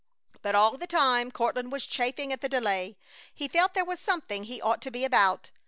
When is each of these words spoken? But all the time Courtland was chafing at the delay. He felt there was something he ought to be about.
But 0.41 0.55
all 0.55 0.75
the 0.79 0.87
time 0.87 1.29
Courtland 1.29 1.71
was 1.71 1.85
chafing 1.85 2.33
at 2.33 2.41
the 2.41 2.49
delay. 2.49 2.97
He 3.31 3.47
felt 3.47 3.75
there 3.75 3.85
was 3.85 3.99
something 3.99 4.45
he 4.45 4.59
ought 4.59 4.81
to 4.81 4.89
be 4.89 5.05
about. 5.05 5.51